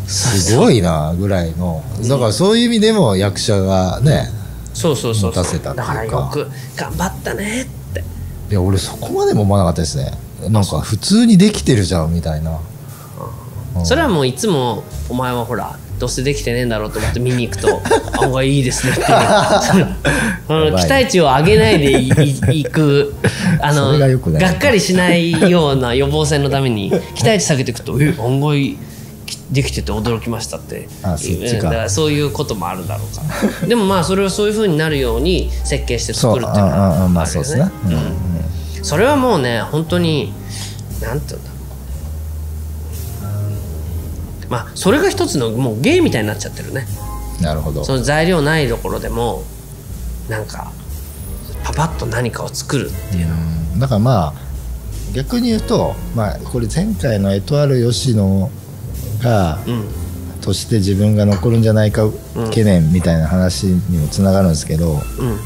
[0.08, 4.30] すごいなぐらいの、だからそういう意味でも役者がね、
[4.74, 5.32] そうそうそう。
[5.32, 5.94] 持たせたっていうか。
[5.94, 8.04] だからよく頑張ったねって。
[8.52, 10.12] いや俺そこまでも思わなかったですね。
[10.50, 12.54] なんか普通にできてるじゃんみたいな、う
[13.82, 17.82] んそれはもういつもお前はほらどうせできてねえんだろうと思って見に行くと
[18.22, 22.10] 案外いいですねって期待値を上げないでい
[22.52, 23.14] いいく
[23.62, 28.78] あのがっかりしないような予防線のために期待値下げていくと「え案外
[29.26, 30.88] きできてて驚きました」って。
[31.04, 33.22] あそそういうこともあるだろうか
[33.62, 33.68] ら。
[33.68, 37.32] でもまあそれはそういうふうになるように設計して作るっていうのあああはまあね、
[38.82, 40.34] それはもうね本当に
[41.02, 41.53] なんて言うんだ
[44.54, 46.86] まあそれが一つのもう芸みたいになっちゃってるね。
[47.42, 47.84] なるほど。
[47.84, 49.42] その材料ないところでも
[50.30, 50.72] なんか
[51.64, 53.34] パパッと何かを作るっていうの。
[53.74, 53.80] うん。
[53.80, 54.34] だからまあ
[55.16, 58.52] 逆に言うと、まあ、これ前回のエトワール吉野
[59.24, 59.86] が、うん。
[60.42, 65.00] として自分が残るんじゃないか懸念みたいな話にもつながるんですけど、うん。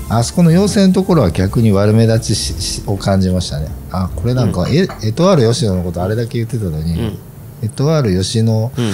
[0.10, 3.70] あそこの要請のところは逆に悪目立ちししを感じましたね。
[3.91, 7.20] あこれなんか、えエトワール吉野のことあれだけ言ってたのに、うん
[7.63, 8.93] エトワール吉野うん。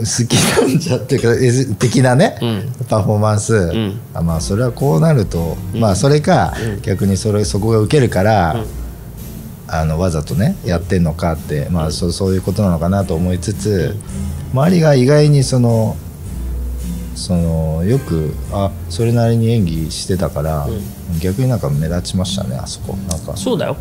[0.00, 2.86] 好きなんじゃっていうか 的なね、うん。
[2.88, 4.00] パフォーマンス、ん。
[4.14, 8.64] あまあそれはこうなると、まあそれか、逆にそれそこが受けるから、
[9.68, 13.96] あのわざとねやってんのかって、まあそうそういうことなのかなと思いつつ、
[14.52, 15.96] 周りが意外にその
[17.14, 20.66] そのよくあそれなりに演技してたから、
[21.20, 22.96] 逆になんか目立ちましたねあそこ。
[23.08, 23.36] なんか。
[23.36, 23.76] そうだよ。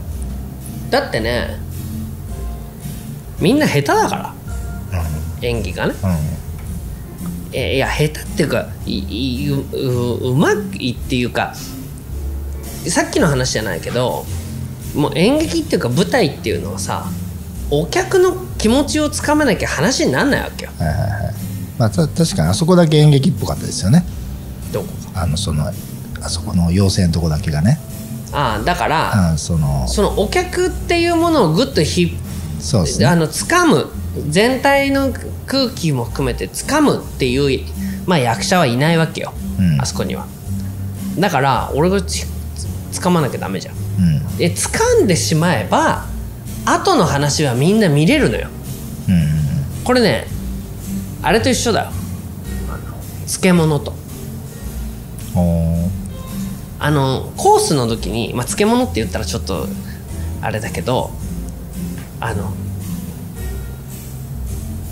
[0.90, 1.69] だってね
[3.42, 4.34] みんな下手だから。
[5.42, 5.94] 演技がね。
[6.04, 6.10] うん。
[7.52, 11.56] えいや下手っていうかいいうううまいっていうか
[12.88, 14.24] さっきの話じゃないけど
[14.94, 17.08] もう演劇っていうか舞台っていうのはさ
[17.72, 20.72] お客の気持ちをつかめなきゃ話にならないわけよ。
[20.78, 21.34] はいはいはい。
[21.80, 24.04] まあた確かにあそこだけ演劇っぽかったですよね。
[24.72, 24.88] どこ？
[25.16, 25.74] あのそのあ
[26.30, 27.80] そこの妖精のとこだけがね、
[28.32, 32.16] ああだから、うん、そのそのお客っていうものをぐっとひ
[32.60, 33.06] そうですね。
[33.06, 33.88] あの掴む。
[34.28, 35.14] 全体の
[35.46, 37.66] 空気も含めて掴むっていう、
[38.06, 39.82] まあ、役者はいないわけよ、うん。
[39.82, 40.28] あそこには。
[41.18, 42.26] だから俺がつ
[42.92, 43.76] 掴まなきゃダメじゃん。
[43.76, 44.38] うん。
[44.38, 46.06] で掴んでしまえば
[46.66, 48.50] 後の話はみんな見れるのよ。
[49.08, 49.84] うん。
[49.84, 50.28] これね
[51.22, 51.92] あれと一緒だよ。
[53.28, 53.94] 漬物と。
[56.82, 59.68] あのコースの時に、まあ、漬物って言ったらちょっと
[60.42, 61.12] あれだけど
[62.20, 62.52] あの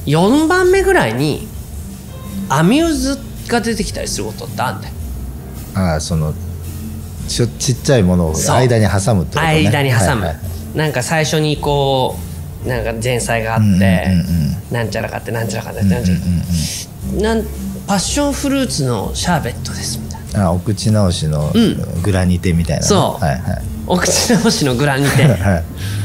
[0.06, 1.48] 4番目ぐらいに
[2.50, 4.94] アミューズが出てきたりすることってあるんだよ。
[5.76, 6.34] ああその
[7.28, 9.68] ちょちっちゃいものを間に挟むってことね。
[9.68, 10.38] 間に挟む、はいはい
[10.76, 12.16] なんか最初にこ
[12.64, 17.44] うなんか前菜があって、うんうんうんなんちゃらかってなんちゃらかってなんちゃらかって、なん
[17.88, 20.48] パッションフルーツのシャーベットですみたいな。
[20.48, 22.02] あお口直しのうん。
[22.04, 23.24] グラニテみたいなね、そう。
[23.24, 25.24] はいはいお口直しのグラニテ。
[25.26, 25.64] はい。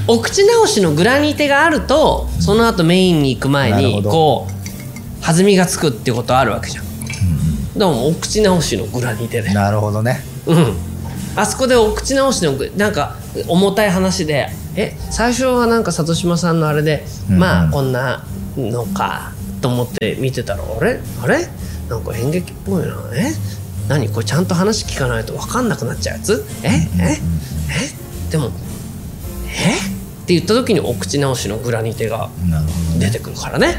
[0.08, 6.84] お口直しのグラニテがあるとその後メインに行く前にこう弾みがつくってことあるわけじゃん、
[7.78, 9.52] でもお口直しのグラニテで。
[9.52, 10.24] なるほどね。
[10.46, 10.74] うん。
[11.36, 13.16] あそこでお口直しのグなんか
[13.46, 17.40] 重たい話でえ最初はなんか里島さんのあれで、うんうん。
[17.40, 18.24] まあこんな
[18.56, 21.00] のかと思って見てたらあれ？
[21.22, 21.48] あれ？
[21.88, 22.96] なんか演劇っぽいな。
[23.14, 23.32] え？
[23.88, 24.08] 何？
[24.08, 26.44] これちゃんと話聞かないと分かんなくなっちゃうやつ？
[26.64, 26.68] え？
[26.68, 27.02] え？
[27.02, 27.18] え
[28.32, 28.50] でも
[29.46, 29.76] え？
[30.22, 32.30] って言った時にお口直しのグラニテが
[32.98, 33.76] 出てくるからね。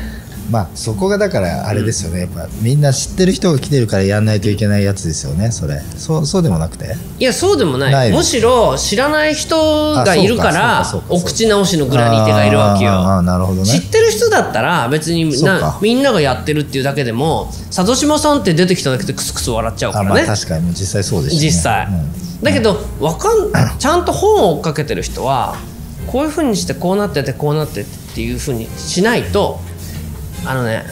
[0.52, 5.80] まあそこがだからあれですよね、やっぱみんな知ってる人が来てるからやんないといけないやつですよねそれ。
[5.96, 6.96] そうそうでもなくて？
[7.18, 8.12] いやそうでもない。
[8.12, 12.92] むしろ知らない人がいるからお口直しのグラニテがいるわけよ。
[12.92, 13.66] あなるほどね。
[13.66, 20.70] 知ってる人だったら別になみんながやってるっていうだけでも里島さんって出てきただけでクスクス笑っちゃうかあまあらね確かに。
[20.72, 21.48] 実際そうでしたね。
[21.48, 21.90] 実際、う
[22.20, 25.56] んだけどわかんちゃんと本を追っかけてる人は
[26.08, 29.60] こういうふうにしてこうなっててこうなっててっていうふうにしないと
[30.46, 30.84] あのね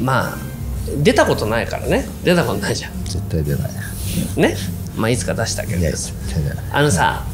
[0.00, 0.36] まあ
[1.02, 2.06] 出たことないからね。
[2.22, 2.92] 出たことないじゃん。
[3.04, 3.70] 絶対出ない。
[4.36, 4.56] ね？
[4.94, 5.86] まあいつか出したけど。
[6.70, 7.24] あのさ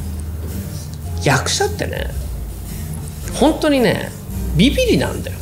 [1.22, 2.06] 役者ってね
[3.34, 4.10] 本当にね
[4.56, 5.36] ビビりなんだよ。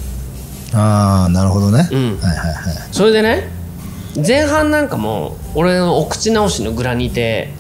[0.75, 2.19] ああなるほどね、うん。
[2.19, 2.77] はいはいはい。
[2.91, 3.49] それでね
[4.17, 7.51] 前半なんかも俺のお口直しのグラニテ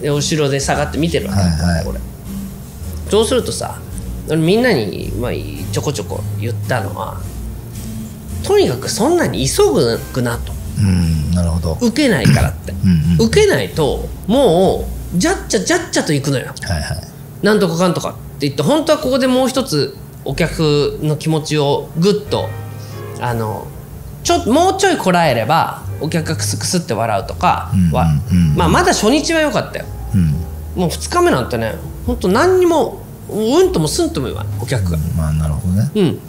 [0.00, 1.86] で後ろで下がって見てるわけ、はいはい。
[1.86, 2.00] 俺
[3.10, 3.80] そうするとさ
[4.28, 5.32] みんなに、まあ、
[5.72, 7.20] ちょこちょこ言ったのは
[8.42, 10.52] とにかくそんなに急ぐなと。
[10.78, 11.78] うんなるほど。
[11.80, 12.72] 受けないからって。
[12.72, 13.26] うんうん。
[13.26, 16.46] 受けないともうじゃっちゃじゃっちゃと行くのよ。
[16.46, 17.44] はいはい。
[17.44, 22.48] なんとかかんとかって言って本当はここでもう一つお客の気持ちをぐっと
[23.20, 23.66] あの
[24.22, 28.20] ちょもうちょいこらえればお客がクスクスって笑うとかは、
[28.56, 29.84] まあ、まだ初日は良かったよ。
[30.14, 30.26] うん。
[30.80, 31.74] もう2日目なんてね
[32.06, 34.98] 本当何にもうんともすんとも言わないお客が。
[35.16, 35.90] まあなるほどね。
[35.94, 36.20] うん。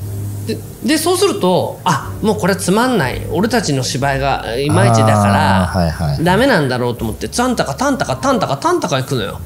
[0.45, 3.25] ででそうするとあもうこれつまんない。
[3.31, 6.23] 俺たちの芝居がいまいちだから、はいはい。
[6.23, 9.39] ダメなんだろうと思ってタンタカタンタカタンタカタンタカ行くのよ。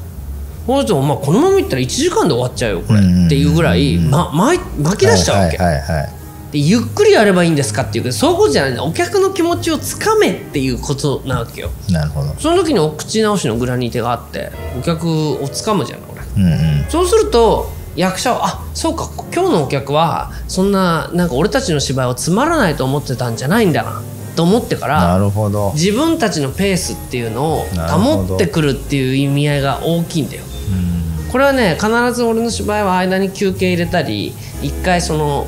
[0.67, 2.99] そうするとまあこのままいったら1時間で終わっちゃうよこれ。
[2.99, 6.18] っていうぐらい、ま、巻い巻き出しちゃうわけ、はいはいはいはい
[6.51, 8.71] でゆっくりやればいいんですかっていうけどそういうことじゃない。
[8.71, 11.69] んだお客の気持ちをつかめっていうことなわけよ。
[11.89, 12.33] なるほど。
[12.39, 15.07] その時にお口直しのグラニテがあってお客
[15.43, 16.85] をつかむじゃん俺うんうん。
[16.89, 24.01] そうすると役者はあそうか今日のお客はそんななんか俺たちの芝居をつまらないと思ってたんじゃないんだな
[24.35, 25.71] と思ってからなるほど。
[25.73, 30.43] 自分たちのペースっていうのを保ってくるっていう意味合いが大きいんだよ。
[30.71, 31.29] うん。
[31.31, 34.33] これはね必ず俺の芝居は間に休憩入れたり
[34.63, 35.47] 一回その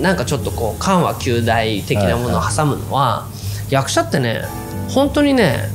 [0.00, 3.26] なんかちょっとこう緩和球大的なものを挟むのは、
[3.70, 4.42] 役者ってね
[4.88, 5.68] 本当にね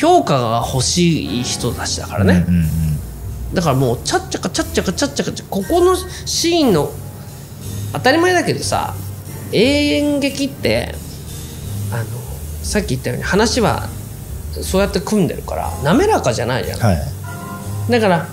[0.00, 2.46] 評価が欲しい人たちだからね、
[3.52, 6.90] だからもうちゃっちゃかちゃっちゃかちゃっちゃかここのシーンの
[7.92, 8.94] 当たり前だけどさ
[9.52, 10.94] 演劇って
[11.92, 12.04] あの
[12.62, 13.88] さっき言ったように話は
[14.62, 17.90] そうやって組んでるから滑らかじゃないじゃん、はい。
[17.90, 18.26] だから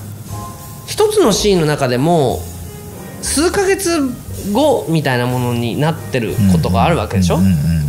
[0.87, 2.39] 一つのシーンの中でも
[3.21, 3.99] 数ヶ月
[4.51, 7.85] 後みたいなものになってることがあるわけでしょ、うんうんうん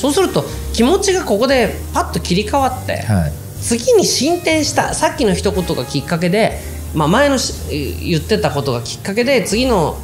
[0.00, 3.32] そうすると気持ちがここでパッと切り替わって、はい。
[3.60, 6.58] 次に進展したさっきの一言がきっかけで、
[6.94, 7.52] まあ、前のし
[8.00, 9.98] 言ってたことがきっかけで次の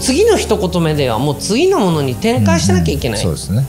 [0.00, 3.64] 次の一言目ではもう次のものに展開しなきゃいけない、そうですね。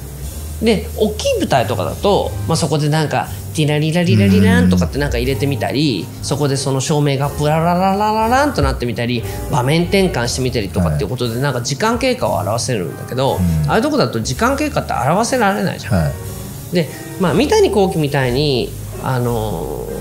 [0.63, 15.93] で大きい舞台とかだと、まあ、そこでなんかティラリラリラリランとかってなんか入れてみたりそこでその照明がプラララララランとなってみたり場面転換してみたりとかっていうことでなんか時間経過を表せるんだけど、ああいうとこだと時間経過って表せられないじゃん。
[15.93, 16.75] はい。
[16.75, 16.87] で
[17.19, 18.69] まあ三谷幸喜みたいに
[19.03, 19.99] あのー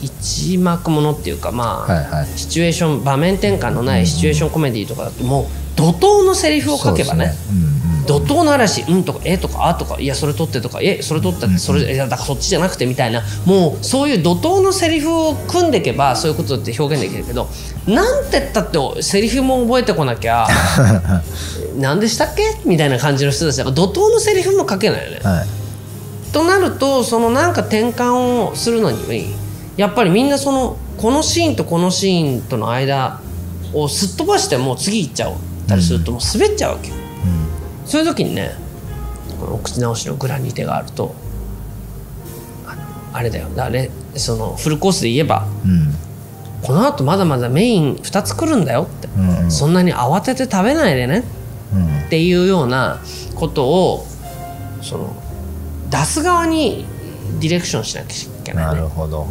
[0.00, 2.26] 一幕ものっていうかまあ、はいはい。
[2.26, 7.32] シチュエーション場面転換のないシチュエーションコメディとかだともう怒涛のセリフを書けばね。
[7.50, 7.77] うん
[8.08, 17.48] 怒涛の嵐「うん」とか「え」とか「あ」とか「いやそれ取って」とか「えそれ取ったってそれいやだからそっちじゃなくて」みたいなもうそういう怒涛のセリフを組んでいけばそういうことって表現できるけど
[17.86, 20.46] なんてったってセリフも覚えてこなきゃ
[21.78, 22.42] 何でしたっけ？
[22.64, 25.20] みたいな感じの人たちだから怒涛のセリフも書けないよね。
[25.22, 25.46] はい。
[26.32, 29.34] となるとそのなんか転換をするのに
[29.76, 33.20] やっぱりみんなそのこのシーンとこのシーンとの間
[33.72, 35.36] をすっ飛ばしてもう次行っちゃおう。
[35.68, 36.94] たりするともう滑っちゃうわけよ。
[37.88, 38.52] そういう時にね
[39.40, 41.14] このお口直しのグラニテがあると
[43.12, 43.48] あれだよ。
[43.56, 45.94] あれそのフルコースで言えばうん。
[46.62, 49.50] このあとまだまだメイン2つ来るんだよって、うんうん。
[49.50, 51.24] そんなに慌てて食べないでね。
[51.72, 51.98] うん。
[52.06, 53.00] っていうような
[53.34, 54.06] ことを
[54.82, 55.16] その
[55.90, 56.84] 出す側に
[57.40, 59.26] ディレクションしなきゃいけないなねるほど。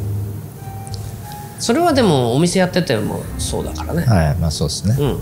[1.60, 4.36] それはでもお店やっててもそうだからね、はい。
[4.36, 4.96] まあそうですね。
[4.98, 5.06] うん。
[5.06, 5.20] うんうん。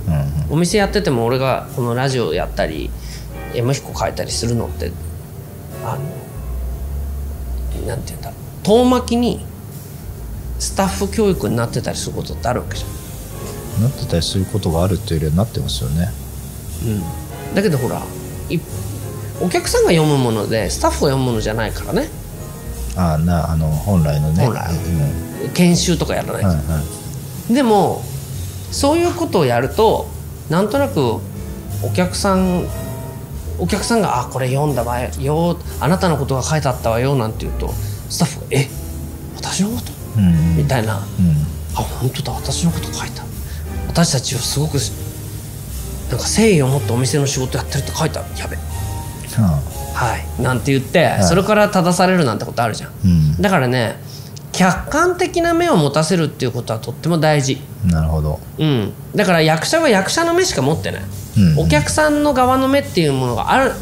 [0.52, 2.89] お店やってても俺がこのラジオやったり
[3.56, 4.91] M 彦書いたりするのって
[5.84, 8.39] あのなんて言うんだろう。
[8.63, 9.46] 遠巻きに
[10.60, 12.88] スタッフ教育になってたりすることってあるわけじゃ
[13.80, 13.84] ん。
[13.84, 16.10] なってたりすることがあるっていうよりはなってますよね。
[17.54, 18.02] だけどほら
[18.50, 18.60] い
[19.41, 22.08] お客さんが読むものでスタッフが読むものじゃないからね。
[22.96, 24.46] ああなあの本来のね。
[24.46, 24.74] 本来
[25.44, 25.50] うん。
[25.54, 26.84] 研修とかやらないと、はいは
[27.50, 27.54] い。
[27.54, 28.02] でも
[28.72, 30.08] そういうことをやると
[30.50, 31.22] なんとなくお
[31.94, 32.65] 客さん
[33.58, 35.58] お客さんが「あこれ読んだわよ。
[35.80, 37.74] あなたのことが書いてあったわよ」なんて言うと
[38.10, 38.70] スタッフが「え
[39.36, 39.91] 私のこと?
[40.18, 40.28] うん。
[40.28, 40.96] うん」みたいな。
[40.98, 43.24] うん「あ本当だ私のこと書いた」
[43.88, 48.58] 私たちはすごくなんか誠意を持ってお店の仕事やってるって書いてあるやべ。
[48.58, 49.60] は
[49.94, 50.41] はい。
[50.41, 51.24] なんて言って、い。
[51.24, 53.41] それから正されるなんてことあるじゃん。
[53.41, 53.98] だからね
[54.56, 57.62] 客観的な目を持たせるっていうことはとっても大事。
[57.89, 58.39] あなるほど。
[58.58, 61.04] うん、だから役者は役者の目しか持ってない、
[61.38, 61.60] うん。
[61.60, 63.74] お客さんの側の目っていうものがある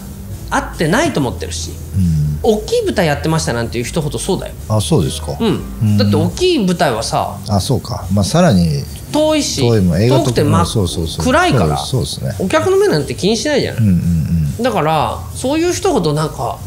[0.49, 2.39] あってないと思ってるしうん。
[2.41, 5.37] 大きい舞台やってましたなんていう人ほどそうだよ、あそうですか。
[5.39, 5.49] う
[5.85, 8.05] ん、だって大きい舞台はさあそうか。
[8.11, 12.35] まあさらに遠いし遠くて真っ暗いからそうですね。
[12.39, 14.23] お客の目なんて気にしないじゃない、うんうん
[14.61, 16.59] だからそういう人ほどなんか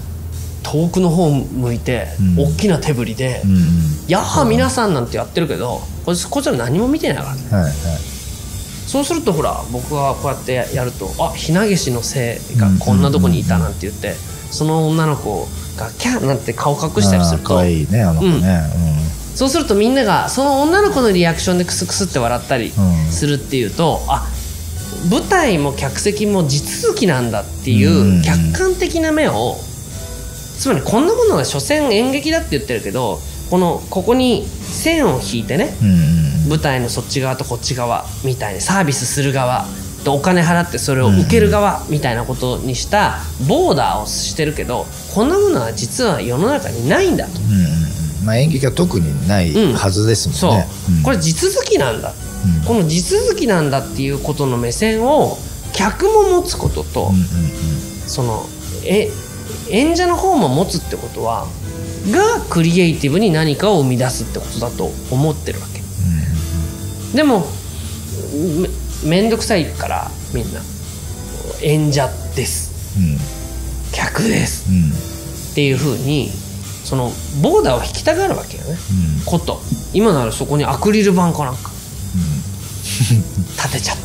[0.66, 2.44] 遠くの方向いて、うん。
[2.44, 3.60] 大きな手振りでうんうん
[4.08, 7.42] 「やっは皆さん」なんてやってるけどここいつら何も見てないからね。
[7.50, 7.72] はいはい。
[8.86, 14.14] そうするとほら僕はこうやってやると「あひなげしのせいがこんなとこにいた」なんて言って
[14.50, 18.62] その女の子がキャーなんて顔隠したりするとあー可愛いねあの子ね。
[19.34, 23.12] そうするとみんながその女の子のリアクションでクスクスって笑ったりうん。
[23.12, 24.26] するっていうと、あ
[25.10, 29.58] 舞台も客席も地続きなんだっていうんう客観的な目を
[30.58, 36.48] つまりこんなものは所詮演劇だって言ってるけどこのここに線を引いてねうんうんうん。
[36.48, 39.66] 舞台のそっち側とこっち側みたいにサービスする側
[40.04, 43.18] とお金払ってそれを受ける側みたいなことにした
[43.48, 47.40] ボーダーをしてるけどこんなものは実は世の中にないんだと。
[47.40, 47.60] うんうん
[48.20, 48.26] うん。
[48.26, 50.66] まあ演劇は特にないはずですもんね。
[50.98, 51.00] う。
[51.00, 51.02] ん。
[51.02, 52.12] これ地続きなんだ、
[52.60, 52.64] うん。
[52.64, 55.36] この地続きなんだっていうことの目線を
[55.72, 57.22] 客も持つことと、うんうん。
[58.06, 58.46] その
[58.84, 59.10] え
[59.70, 61.46] 演者の方も持つってことは
[62.10, 65.82] がクリエイティブに何かを生み出すってことだと思ってるわけ。
[67.16, 67.46] でも
[69.04, 70.60] めめんどくさいからみんな。
[71.62, 72.98] 演者です。
[72.98, 73.18] うんうん
[73.92, 74.70] 客です。
[74.70, 74.90] うん
[75.52, 76.30] っていうふうに
[76.84, 77.10] その
[77.40, 78.76] ボーダーを引きたがるわけよね。
[79.18, 79.60] うんこと。
[79.94, 81.70] 今ならそこにアクリル板かなんか。
[83.56, 83.96] 立てちゃっ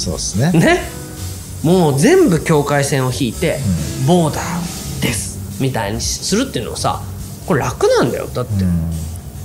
[0.00, 0.50] そうですね。
[0.52, 0.80] てね。
[1.62, 3.58] もう全部境界線を引いて、
[4.06, 4.69] ボーダーです
[5.60, 7.02] みたいにするっていうのはさ
[7.46, 8.26] これ楽なんだよ。
[8.28, 8.90] だって、うん。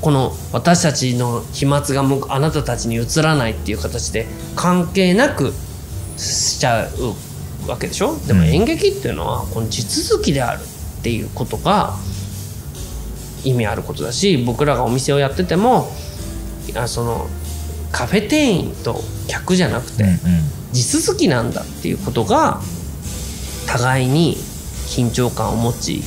[0.01, 5.51] この私たちの飛沫があなたたちに移らないっていう形で関係なく
[6.17, 8.15] しちゃうわけでしょ？
[8.27, 11.95] でも演劇っていうのはこの地続きであるっていうことが
[13.43, 15.91] 意味あることだし僕らがお店をやってても
[16.75, 17.27] あその
[17.91, 20.03] カフェ店員と客じゃなくて、
[20.71, 22.61] 地続きなんだっていうことが
[23.65, 24.37] 互いに
[24.85, 26.03] 緊張感を持ち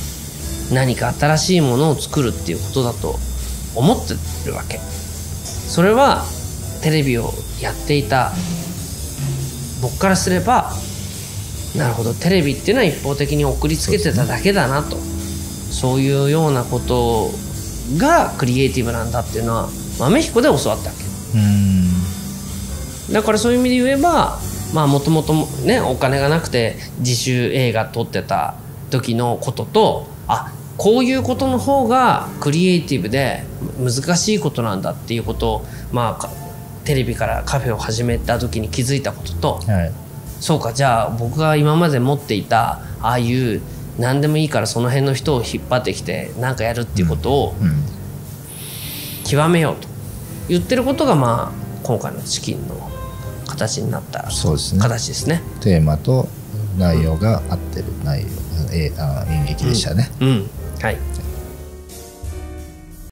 [0.73, 3.19] 何か新しいものを作るっていうことだと
[3.75, 4.15] 思って
[4.47, 4.79] るわけ。
[4.79, 6.25] それは
[6.81, 8.31] テレビをやっていた
[9.81, 10.71] 僕からすれば
[11.75, 14.97] なるほどテレビっていうのは一方的に送りつけてただけだなと。
[15.69, 17.29] そういうようなこと
[17.97, 19.69] がクリエイティブなんだっていうのは
[19.99, 21.37] 豆彦で教わったわけ。
[21.37, 23.13] うん。
[23.13, 24.39] だからそういう意味で言えば
[24.73, 28.55] まあもともとねお金がなくて自主映画撮ってた
[28.89, 33.43] 時のこととあこういうことの方がクリエイティブで
[33.77, 36.29] 難しいことなんだっていうことをまあか
[36.85, 39.91] テレビからカフェを始めた時に気づいたこととはい。
[40.39, 43.61] そうかじゃあ僕が今まで持っていたああいう
[43.97, 47.83] 何でもいいからその辺の人を引っ張ってきて何かやるっていうことをうん。
[49.25, 49.87] 極めようと
[50.47, 52.89] 言ってることがまあ今回のチキンの
[53.47, 54.81] 形になったそうですね。
[54.81, 55.41] 形ですね。
[55.59, 56.27] テーマと
[56.77, 58.27] 内容が合ってる内容、
[58.71, 60.49] えあ演劇でしたね、うん、
[60.81, 60.97] はい。